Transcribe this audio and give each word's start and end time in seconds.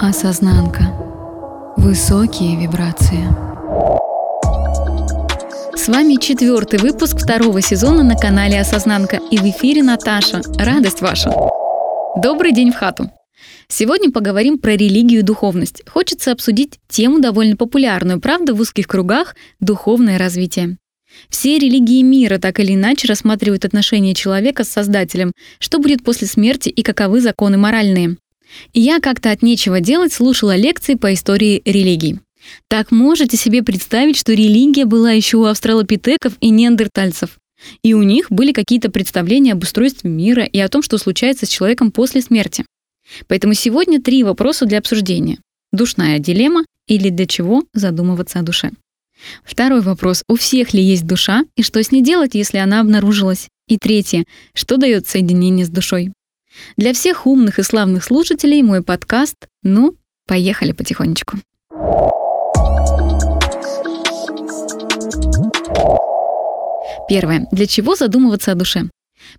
Осознанка. 0.00 0.94
Высокие 1.76 2.56
вибрации. 2.56 3.24
С 5.76 5.88
вами 5.88 6.20
четвертый 6.20 6.78
выпуск 6.78 7.18
второго 7.18 7.60
сезона 7.60 8.04
на 8.04 8.14
канале 8.14 8.60
Осознанка 8.60 9.18
и 9.32 9.38
в 9.38 9.42
эфире 9.42 9.82
Наташа. 9.82 10.40
Радость 10.56 11.00
ваша. 11.00 11.32
Добрый 12.16 12.52
день 12.52 12.70
в 12.70 12.76
хату. 12.76 13.10
Сегодня 13.66 14.12
поговорим 14.12 14.60
про 14.60 14.76
религию 14.76 15.20
и 15.20 15.24
духовность. 15.24 15.82
Хочется 15.88 16.30
обсудить 16.30 16.78
тему 16.88 17.18
довольно 17.18 17.56
популярную, 17.56 18.20
правда, 18.20 18.54
в 18.54 18.60
узких 18.60 18.86
кругах– 18.86 19.34
духовное 19.60 20.16
развитие. 20.16 20.76
Все 21.28 21.58
религии 21.58 22.02
мира 22.02 22.38
так 22.38 22.60
или 22.60 22.74
иначе 22.74 23.08
рассматривают 23.08 23.64
отношения 23.64 24.14
человека 24.14 24.62
с 24.62 24.68
Создателем, 24.68 25.32
что 25.58 25.80
будет 25.80 26.04
после 26.04 26.28
смерти 26.28 26.68
и 26.68 26.84
каковы 26.84 27.20
законы 27.20 27.58
моральные. 27.58 28.16
Я 28.72 29.00
как-то 29.00 29.30
от 29.30 29.42
нечего 29.42 29.80
делать 29.80 30.12
слушала 30.12 30.56
лекции 30.56 30.94
по 30.94 31.12
истории 31.14 31.62
религий. 31.64 32.20
Так 32.68 32.90
можете 32.90 33.36
себе 33.36 33.62
представить, 33.62 34.16
что 34.16 34.32
религия 34.32 34.84
была 34.84 35.12
еще 35.12 35.36
у 35.36 35.44
австралопитеков 35.44 36.34
и 36.40 36.50
неандертальцев. 36.50 37.38
И 37.82 37.94
у 37.94 38.02
них 38.02 38.30
были 38.30 38.52
какие-то 38.52 38.90
представления 38.90 39.52
об 39.52 39.62
устройстве 39.62 40.10
мира 40.10 40.44
и 40.44 40.58
о 40.58 40.68
том, 40.68 40.82
что 40.82 40.96
случается 40.98 41.46
с 41.46 41.50
человеком 41.50 41.90
после 41.90 42.22
смерти. 42.22 42.64
Поэтому 43.26 43.54
сегодня 43.54 44.00
три 44.00 44.22
вопроса 44.22 44.66
для 44.66 44.78
обсуждения. 44.78 45.38
Душная 45.72 46.18
дилемма 46.18 46.64
или 46.86 47.10
для 47.10 47.26
чего 47.26 47.64
задумываться 47.74 48.38
о 48.38 48.42
душе. 48.42 48.70
Второй 49.44 49.80
вопрос. 49.80 50.22
У 50.28 50.36
всех 50.36 50.72
ли 50.72 50.82
есть 50.82 51.06
душа 51.06 51.42
и 51.56 51.62
что 51.62 51.82
с 51.82 51.90
ней 51.90 52.02
делать, 52.02 52.34
если 52.34 52.58
она 52.58 52.80
обнаружилась? 52.80 53.48
И 53.66 53.76
третье. 53.76 54.24
Что 54.54 54.76
дает 54.76 55.06
соединение 55.06 55.66
с 55.66 55.68
душой? 55.68 56.12
Для 56.76 56.92
всех 56.92 57.26
умных 57.26 57.58
и 57.58 57.62
славных 57.62 58.04
слушателей 58.04 58.62
мой 58.62 58.82
подкаст 58.82 59.36
«Ну, 59.62 59.96
поехали 60.26 60.72
потихонечку». 60.72 61.38
Первое. 67.08 67.46
Для 67.52 67.66
чего 67.66 67.96
задумываться 67.96 68.52
о 68.52 68.54
душе? 68.54 68.90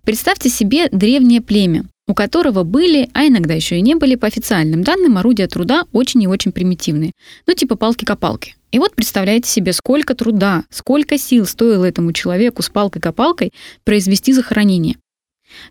Представьте 0.02 0.48
себе 0.48 0.88
древнее 0.90 1.40
племя, 1.40 1.84
у 2.08 2.14
которого 2.14 2.64
были, 2.64 3.08
а 3.14 3.26
иногда 3.26 3.54
еще 3.54 3.78
и 3.78 3.80
не 3.80 3.94
были, 3.94 4.16
по 4.16 4.26
официальным 4.26 4.82
данным, 4.82 5.16
орудия 5.16 5.46
труда 5.46 5.84
очень 5.92 6.22
и 6.22 6.26
очень 6.26 6.52
примитивные. 6.52 7.12
Ну, 7.46 7.54
типа 7.54 7.76
палки-копалки. 7.76 8.56
И 8.72 8.78
вот 8.78 8.94
представляете 8.94 9.48
себе, 9.48 9.72
сколько 9.72 10.14
труда, 10.14 10.64
сколько 10.70 11.16
сил 11.18 11.46
стоило 11.46 11.84
этому 11.84 12.12
человеку 12.12 12.62
с 12.62 12.68
палкой-копалкой 12.68 13.52
произвести 13.84 14.32
захоронение. 14.32 14.96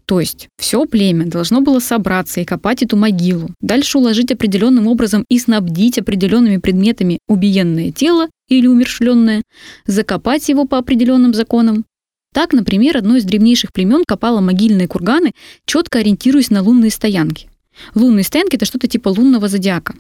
То 0.06 0.20
есть 0.20 0.48
все 0.58 0.86
племя 0.86 1.26
должно 1.26 1.62
было 1.62 1.80
собраться 1.80 2.42
и 2.42 2.46
копать 2.46 2.84
эту 2.84 2.98
могилу, 2.98 3.50
дальше 3.62 3.98
уложить 3.98 4.32
определенным 4.32 4.88
образом 4.88 5.26
и 5.30 5.40
снабдить 5.40 5.98
определенными 5.98 6.58
предметами 6.58 7.20
убиенное 7.28 7.92
тело 7.92 8.28
или 8.48 8.68
умершленное, 8.68 9.44
закопать 9.86 10.50
его 10.50 10.66
по 10.66 10.78
определенным 10.78 11.34
законам. 11.34 11.86
Так, 12.34 12.54
например, 12.54 12.98
одно 12.98 13.18
из 13.18 13.24
древнейших 13.24 13.74
племен 13.74 14.04
копало 14.06 14.40
могильные 14.40 14.88
курганы, 14.88 15.32
четко 15.66 16.00
ориентируясь 16.00 16.52
на 16.52 16.62
лунные 16.62 16.92
стоянки. 16.92 17.50
Лунные 17.96 18.24
стоянки— 18.24 18.56
это 18.58 18.66
что-то 18.66 18.88
типа 18.88 19.10
лунного 19.10 19.48
зодиака. 19.48 19.96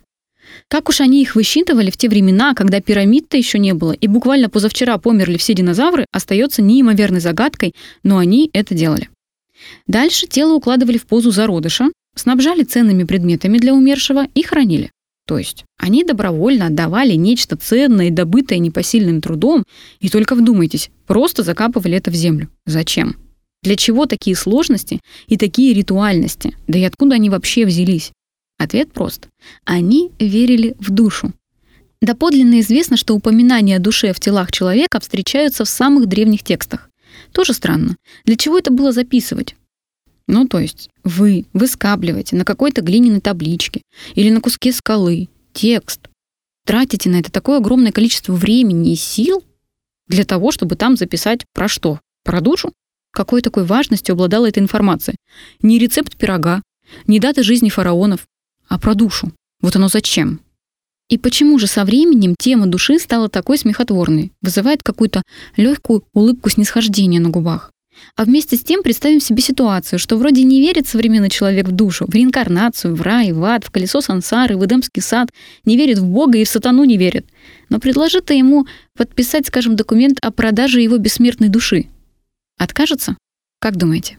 Как 0.67 0.89
уж 0.89 1.01
они 1.01 1.21
их 1.21 1.35
высчитывали 1.35 1.89
в 1.89 1.97
те 1.97 2.09
времена, 2.09 2.53
когда 2.53 2.81
пирамид-то 2.81 3.37
еще 3.37 3.59
не 3.59 3.73
было, 3.73 3.91
и 3.91 4.07
буквально 4.07 4.49
позавчера 4.49 4.97
померли 4.97 5.37
все 5.37 5.53
динозавры, 5.53 6.05
остается 6.11 6.61
неимоверной 6.61 7.19
загадкой, 7.19 7.73
но 8.03 8.17
они 8.17 8.49
это 8.53 8.73
делали. 8.73 9.09
Дальше 9.87 10.27
тело 10.27 10.53
укладывали 10.53 10.97
в 10.97 11.05
позу 11.05 11.31
зародыша, 11.31 11.89
снабжали 12.15 12.63
ценными 12.63 13.03
предметами 13.03 13.57
для 13.57 13.73
умершего 13.73 14.27
и 14.33 14.43
хранили. 14.43 14.91
То 15.25 15.37
есть 15.37 15.65
они 15.77 16.03
добровольно 16.03 16.67
отдавали 16.67 17.13
нечто 17.13 17.55
ценное 17.55 18.09
добытое 18.09 18.57
непосильным 18.57 19.21
трудом, 19.21 19.63
и 19.99 20.09
только 20.09 20.33
вдумайтесь, 20.33 20.89
просто 21.05 21.43
закапывали 21.43 21.95
это 21.97 22.09
в 22.09 22.15
землю. 22.15 22.49
Зачем? 22.65 23.15
Для 23.61 23.75
чего 23.75 24.05
такие 24.05 24.35
сложности 24.35 25.01
и 25.27 25.37
такие 25.37 25.73
ритуальности? 25.73 26.55
Да 26.67 26.79
и 26.79 26.83
откуда 26.83 27.15
они 27.15 27.29
вообще 27.29 27.65
взялись? 27.65 28.11
Ответ 28.57 28.91
прост. 28.91 29.27
Они 29.65 30.11
верили 30.19 30.75
в 30.79 30.89
душу. 30.89 31.31
Доподлинно 32.01 32.61
известно, 32.61 32.97
что 32.97 33.13
упоминания 33.13 33.75
о 33.75 33.79
душе 33.79 34.13
в 34.13 34.19
телах 34.19 34.51
человека 34.51 34.99
встречаются 34.99 35.65
в 35.65 35.69
самых 35.69 36.07
древних 36.07 36.43
текстах. 36.43 36.89
Тоже 37.33 37.53
странно. 37.53 37.97
Для 38.25 38.35
чего 38.35 38.57
это 38.57 38.71
было 38.71 38.91
записывать? 38.91 39.55
Ну, 40.29 40.47
то 40.47 40.59
есть 40.59 40.91
вы 41.03 41.47
выскабливаете 41.53 42.35
на 42.35 42.45
какой-то 42.45 42.81
глиняной 42.81 43.19
табличке 43.19 43.81
или 44.13 44.29
на 44.29 44.41
куске 44.41 44.71
скалы 44.71 45.27
текст, 45.53 46.07
тратите 46.67 47.09
на 47.09 47.15
это 47.15 47.31
такое 47.31 47.57
огромное 47.57 47.91
количество 47.91 48.33
времени 48.33 48.93
и 48.93 48.95
сил 48.95 49.43
для 50.07 50.25
того, 50.25 50.51
чтобы 50.51 50.75
там 50.75 50.97
записать 50.97 51.45
про 51.55 51.67
что? 51.67 51.99
Про 52.23 52.41
душу? 52.41 52.73
Какой 53.11 53.41
такой 53.41 53.65
важностью 53.65 54.13
обладала 54.13 54.47
эта 54.47 54.59
информация? 54.59 55.15
Не 55.63 55.79
рецепт 55.79 56.15
пирога, 56.15 56.61
не 57.07 57.19
дата 57.19 57.41
жизни 57.41 57.69
фараонов, 57.69 58.27
а 58.67 58.77
про 58.77 58.93
душу. 58.93 59.33
Вот 59.61 59.75
оно 59.77 59.87
зачем? 59.87 60.41
И 61.07 61.17
почему 61.17 61.57
же 61.57 61.65
со 61.65 61.83
временем 61.83 62.35
тема 62.37 62.67
души 62.67 62.99
стала 62.99 63.29
такой 63.29 63.57
смехотворной, 63.57 64.31
вызывает 64.43 64.83
какую-то 64.83 65.23
легкую 65.57 66.03
улыбку 66.13 66.51
снисхождения 66.51 67.19
на 67.19 67.29
губах? 67.29 67.71
А 68.15 68.25
вместе 68.25 68.57
с 68.57 68.63
тем 68.63 68.83
представим 68.83 69.19
себе 69.19 69.41
ситуацию, 69.41 69.99
что 69.99 70.17
вроде 70.17 70.43
не 70.43 70.59
верит 70.59 70.87
современный 70.87 71.29
человек 71.29 71.67
в 71.67 71.71
душу, 71.71 72.05
в 72.07 72.13
реинкарнацию, 72.13 72.95
в 72.95 73.01
рай, 73.01 73.31
в 73.31 73.43
ад, 73.43 73.63
в 73.63 73.71
колесо 73.71 74.01
сансары, 74.01 74.57
в 74.57 74.65
Эдемский 74.65 75.01
сад, 75.01 75.29
не 75.65 75.77
верит 75.77 75.99
в 75.99 76.05
Бога 76.05 76.37
и 76.37 76.43
в 76.43 76.49
сатану 76.49 76.83
не 76.83 76.97
верит. 76.97 77.25
Но 77.69 77.79
предложи 77.79 78.21
ты 78.21 78.33
ему 78.33 78.67
подписать, 78.97 79.47
скажем, 79.47 79.75
документ 79.75 80.17
о 80.21 80.31
продаже 80.31 80.81
его 80.81 80.97
бессмертной 80.97 81.49
души. 81.49 81.85
Откажется? 82.57 83.17
Как 83.59 83.77
думаете? 83.77 84.17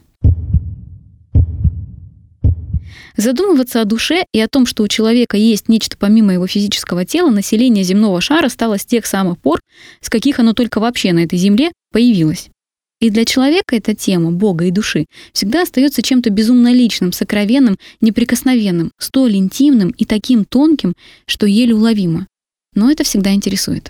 Задумываться 3.17 3.81
о 3.81 3.85
душе 3.85 4.25
и 4.33 4.39
о 4.39 4.47
том, 4.47 4.65
что 4.65 4.83
у 4.83 4.87
человека 4.87 5.37
есть 5.37 5.69
нечто 5.69 5.97
помимо 5.97 6.33
его 6.33 6.47
физического 6.47 7.05
тела, 7.05 7.29
население 7.29 7.83
земного 7.83 8.21
шара 8.21 8.49
стало 8.49 8.77
с 8.77 8.85
тех 8.85 9.05
самых 9.05 9.37
пор, 9.37 9.59
с 9.99 10.09
каких 10.09 10.39
оно 10.39 10.53
только 10.53 10.79
вообще 10.79 11.13
на 11.13 11.19
этой 11.19 11.37
земле 11.37 11.71
появилось. 11.91 12.49
И 13.01 13.09
для 13.09 13.25
человека 13.25 13.75
эта 13.75 13.95
тема 13.95 14.31
Бога 14.31 14.65
и 14.65 14.71
души 14.71 15.07
всегда 15.33 15.63
остается 15.63 16.03
чем-то 16.03 16.29
безумно 16.29 16.71
личным, 16.71 17.11
сокровенным, 17.11 17.77
неприкосновенным, 17.99 18.91
столь 18.99 19.37
интимным 19.37 19.89
и 19.89 20.05
таким 20.05 20.45
тонким, 20.45 20.93
что 21.25 21.47
еле 21.47 21.73
уловимо. 21.73 22.27
Но 22.75 22.91
это 22.91 23.03
всегда 23.03 23.33
интересует. 23.33 23.89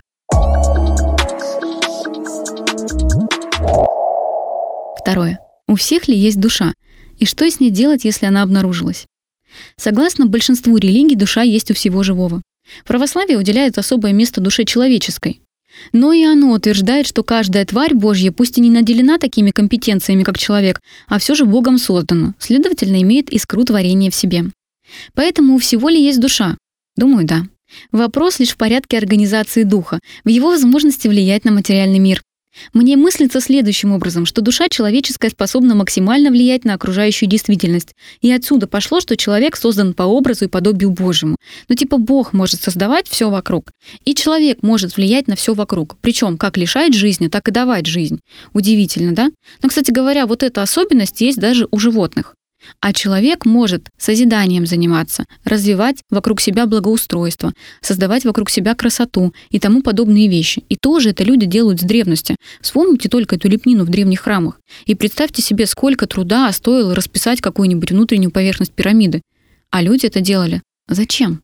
Второе. 5.01 5.39
У 5.67 5.75
всех 5.75 6.07
ли 6.07 6.15
есть 6.15 6.39
душа? 6.39 6.73
И 7.19 7.25
что 7.25 7.49
с 7.49 7.59
ней 7.59 7.69
делать, 7.69 8.05
если 8.05 8.27
она 8.27 8.43
обнаружилась? 8.43 9.07
Согласно 9.75 10.25
большинству 10.25 10.77
религий, 10.77 11.17
душа 11.17 11.41
есть 11.41 11.69
у 11.69 11.73
всего 11.73 12.03
живого. 12.03 12.41
Православие 12.85 13.37
уделяет 13.37 13.77
особое 13.77 14.13
место 14.13 14.39
душе 14.39 14.63
человеческой. 14.63 15.41
Но 15.93 16.13
и 16.13 16.23
оно 16.23 16.51
утверждает, 16.51 17.07
что 17.07 17.23
каждая 17.23 17.65
тварь 17.65 17.93
Божья, 17.93 18.31
пусть 18.31 18.57
и 18.57 18.61
не 18.61 18.69
наделена 18.69 19.17
такими 19.17 19.51
компетенциями, 19.51 20.23
как 20.23 20.37
человек, 20.37 20.79
а 21.07 21.19
все 21.19 21.35
же 21.35 21.45
Богом 21.45 21.77
создана, 21.77 22.33
следовательно, 22.39 23.01
имеет 23.01 23.29
искру 23.29 23.63
творения 23.63 24.11
в 24.11 24.15
себе. 24.15 24.45
Поэтому 25.13 25.55
у 25.55 25.59
всего 25.59 25.89
ли 25.89 26.03
есть 26.03 26.19
душа? 26.19 26.57
Думаю, 26.95 27.25
да. 27.25 27.43
Вопрос 27.91 28.39
лишь 28.39 28.49
в 28.51 28.57
порядке 28.57 28.97
организации 28.97 29.63
духа, 29.63 29.99
в 30.23 30.29
его 30.29 30.49
возможности 30.49 31.07
влиять 31.07 31.45
на 31.45 31.51
материальный 31.51 31.99
мир. 31.99 32.21
Мне 32.73 32.97
мыслится 32.97 33.39
следующим 33.41 33.91
образом, 33.91 34.25
что 34.25 34.41
душа 34.41 34.69
человеческая 34.69 35.29
способна 35.29 35.75
максимально 35.75 36.29
влиять 36.29 36.65
на 36.65 36.73
окружающую 36.73 37.29
действительность. 37.29 37.95
И 38.21 38.31
отсюда 38.31 38.67
пошло, 38.67 38.99
что 38.99 39.17
человек 39.17 39.55
создан 39.55 39.93
по 39.93 40.03
образу 40.03 40.45
и 40.45 40.49
подобию 40.49 40.91
Божьему. 40.91 41.37
Ну 41.69 41.75
типа 41.75 41.97
Бог 41.97 42.33
может 42.33 42.61
создавать 42.61 43.07
все 43.07 43.29
вокруг, 43.29 43.71
и 44.05 44.15
человек 44.15 44.63
может 44.63 44.97
влиять 44.97 45.27
на 45.27 45.35
все 45.35 45.53
вокруг. 45.53 45.97
Причем 46.01 46.37
как 46.37 46.57
лишать 46.57 46.93
жизни, 46.93 47.27
так 47.27 47.47
и 47.47 47.51
давать 47.51 47.85
жизнь. 47.85 48.19
Удивительно, 48.53 49.13
да? 49.13 49.29
Но, 49.61 49.69
кстати 49.69 49.91
говоря, 49.91 50.25
вот 50.25 50.43
эта 50.43 50.61
особенность 50.61 51.21
есть 51.21 51.39
даже 51.39 51.67
у 51.71 51.79
животных. 51.79 52.35
А 52.79 52.93
человек 52.93 53.45
может 53.45 53.89
созиданием 53.97 54.65
заниматься, 54.65 55.25
развивать 55.43 55.97
вокруг 56.09 56.41
себя 56.41 56.65
благоустройство, 56.65 57.53
создавать 57.81 58.25
вокруг 58.25 58.49
себя 58.49 58.75
красоту 58.75 59.33
и 59.49 59.59
тому 59.59 59.81
подобные 59.81 60.27
вещи. 60.27 60.63
И 60.69 60.75
тоже 60.75 61.09
это 61.09 61.23
люди 61.23 61.45
делают 61.45 61.81
с 61.81 61.83
древности. 61.83 62.35
Вспомните 62.61 63.09
только 63.09 63.35
эту 63.35 63.49
лепнину 63.49 63.85
в 63.85 63.89
древних 63.89 64.21
храмах. 64.21 64.59
И 64.85 64.95
представьте 64.95 65.41
себе, 65.41 65.65
сколько 65.65 66.07
труда 66.07 66.51
стоило 66.51 66.95
расписать 66.95 67.41
какую-нибудь 67.41 67.91
внутреннюю 67.91 68.31
поверхность 68.31 68.73
пирамиды. 68.73 69.21
А 69.69 69.81
люди 69.81 70.05
это 70.05 70.21
делали. 70.21 70.61
Зачем? 70.87 71.41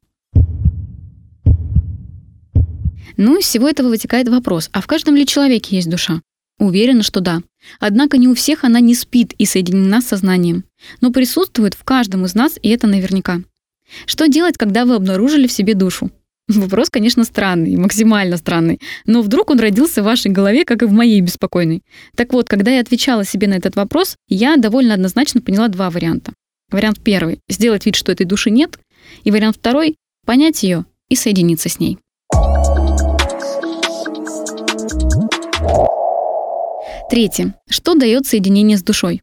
Ну, 3.15 3.39
из 3.39 3.45
всего 3.45 3.67
этого 3.67 3.87
вытекает 3.87 4.29
вопрос, 4.29 4.69
а 4.73 4.81
в 4.81 4.87
каждом 4.87 5.15
ли 5.15 5.25
человеке 5.25 5.75
есть 5.75 5.89
душа? 5.89 6.21
Уверена, 6.59 7.03
что 7.03 7.19
да. 7.19 7.41
Однако 7.79 8.17
не 8.17 8.27
у 8.27 8.33
всех 8.33 8.63
она 8.63 8.79
не 8.79 8.95
спит 8.95 9.33
и 9.37 9.45
соединена 9.45 10.01
с 10.01 10.07
сознанием, 10.07 10.63
но 11.01 11.11
присутствует 11.11 11.75
в 11.75 11.83
каждом 11.83 12.25
из 12.25 12.33
нас, 12.33 12.57
и 12.61 12.69
это 12.69 12.87
наверняка. 12.87 13.41
Что 14.05 14.27
делать, 14.27 14.57
когда 14.57 14.85
вы 14.85 14.95
обнаружили 14.95 15.47
в 15.47 15.51
себе 15.51 15.73
душу? 15.75 16.11
Вопрос, 16.47 16.89
конечно, 16.89 17.25
странный, 17.25 17.75
максимально 17.75 18.37
странный. 18.37 18.79
Но 19.05 19.21
вдруг 19.21 19.49
он 19.49 19.59
родился 19.59 20.01
в 20.01 20.05
вашей 20.05 20.31
голове, 20.31 20.63
как 20.63 20.81
и 20.81 20.85
в 20.85 20.93
моей 20.93 21.19
беспокойной. 21.19 21.83
Так 22.15 22.31
вот, 22.31 22.47
когда 22.47 22.71
я 22.71 22.79
отвечала 22.79 23.25
себе 23.25 23.47
на 23.47 23.55
этот 23.55 23.75
вопрос, 23.75 24.15
я 24.29 24.55
довольно 24.55 24.93
однозначно 24.93 25.41
поняла 25.41 25.67
два 25.67 25.89
варианта. 25.89 26.31
Вариант 26.71 27.01
первый— 27.03 27.41
сделать 27.49 27.85
вид, 27.85 27.95
что 27.95 28.13
этой 28.13 28.25
души 28.25 28.49
нет. 28.49 28.79
И 29.23 29.31
вариант 29.31 29.57
второй— 29.57 29.97
понять 30.25 30.63
ее 30.63 30.85
и 31.09 31.15
соединиться 31.15 31.67
с 31.67 31.79
ней. 31.79 31.97
Третье. 37.09 37.55
Что 37.69 37.95
дает 37.95 38.27
соединение 38.27 38.77
с 38.77 38.83
душой? 38.83 39.21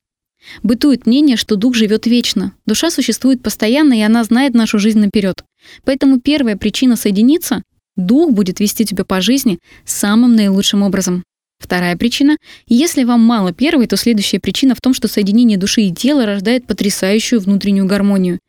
Бытует 0.62 1.06
мнение, 1.06 1.36
что 1.36 1.56
дух 1.56 1.74
живет 1.74 2.06
вечно. 2.06 2.52
Душа 2.64 2.90
существует 2.90 3.42
постоянно, 3.42 3.92
и 3.92 4.00
она 4.00 4.24
знает 4.24 4.54
нашу 4.54 4.78
жизнь 4.78 4.98
наперед. 4.98 5.44
Поэтому 5.84 6.20
первая 6.20 6.56
причина 6.56 6.96
соединиться— 6.96 7.62
дух 7.96 8.32
будет 8.32 8.58
вести 8.58 8.84
тебя 8.84 9.04
по 9.04 9.20
жизни 9.20 9.58
самым 9.84 10.34
наилучшим 10.34 10.82
образом. 10.82 11.24
Вторая 11.58 11.96
причина— 11.96 12.36
если 12.66 13.04
вам 13.04 13.20
мало 13.20 13.52
первой, 13.52 13.86
то 13.86 13.96
следующая 13.96 14.40
причина 14.40 14.74
в 14.74 14.80
том, 14.80 14.94
что 14.94 15.06
соединение 15.06 15.58
души 15.58 15.82
и 15.82 15.92
тела 15.92 16.26
рождает 16.26 16.66
потрясающую 16.66 17.40
внутреннюю 17.40 17.86
гармонию. 17.86 18.40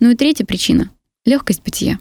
Ну 0.00 0.10
и 0.10 0.16
третья 0.16 0.44
причина— 0.44 0.90
легкость 1.24 1.62
бытия. 1.62 1.98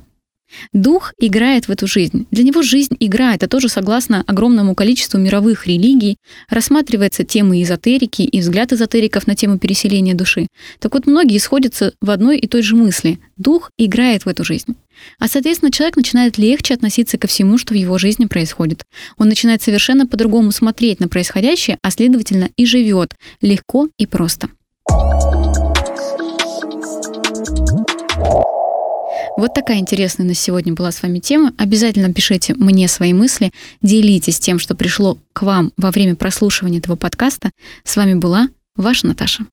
Дух 0.73 1.13
играет 1.19 1.67
в 1.67 1.71
эту 1.71 1.87
жизнь. 1.87 2.27
Для 2.31 2.43
него 2.43 2.61
жизнь— 2.61 2.95
игра. 2.99 3.35
Это 3.35 3.47
тоже 3.47 3.69
согласно 3.69 4.23
огромному 4.27 4.75
количеству 4.75 5.19
мировых 5.19 5.67
религий. 5.67 6.17
Рассматривается 6.49 7.23
темы 7.23 7.61
эзотерики 7.61 8.21
и 8.23 8.39
взгляд 8.39 8.73
эзотериков 8.73 9.27
на 9.27 9.35
тему 9.35 9.59
переселения 9.59 10.15
души. 10.15 10.47
Так 10.79 10.93
вот, 10.93 11.07
многие 11.07 11.37
сходятся 11.37 11.93
в 12.01 12.09
одной 12.09 12.37
и 12.37 12.47
той 12.47 12.61
же 12.61 12.75
мысли. 12.75 13.19
Дух 13.37 13.71
играет 13.77 14.25
в 14.25 14.27
эту 14.29 14.43
жизнь. 14.43 14.75
А, 15.17 15.27
соответственно, 15.27 15.71
человек 15.71 15.95
начинает 15.95 16.37
легче 16.37 16.73
относиться 16.73 17.17
ко 17.17 17.27
всему, 17.27 17.57
что 17.57 17.73
в 17.73 17.77
его 17.77 17.97
жизни 17.97 18.25
происходит. 18.25 18.83
Он 19.17 19.29
начинает 19.29 19.61
совершенно 19.61 20.05
по-другому 20.05 20.51
смотреть 20.51 20.99
на 20.99 21.07
происходящее, 21.07 21.77
а 21.81 21.91
следовательно 21.91 22.49
и 22.57 22.65
живет 22.65 23.13
легко 23.41 23.87
и 23.97 24.05
просто. 24.05 24.49
Вот 29.39 29.53
такая 29.53 29.77
интересная 29.77 30.25
на 30.25 30.33
сегодня 30.33 30.73
была 30.73 30.91
с 30.91 31.01
вами 31.01 31.19
тема. 31.19 31.53
Обязательно 31.57 32.13
пишите 32.13 32.55
мне 32.55 32.89
свои 32.89 33.13
мысли, 33.13 33.53
делитесь 33.81 34.37
тем, 34.37 34.59
что 34.59 34.75
пришло 34.75 35.17
к 35.31 35.43
вам 35.43 35.71
во 35.77 35.91
время 35.91 36.17
прослушивания 36.17 36.79
этого 36.79 36.97
подкаста. 36.97 37.51
С 37.85 37.95
вами 37.95 38.15
была 38.15 38.49
ваша 38.75 39.07
Наташа. 39.07 39.45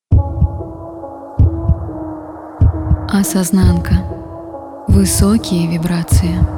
Осознанка. 3.09 4.03
Высокие 4.89 5.71
вибрации. 5.71 6.56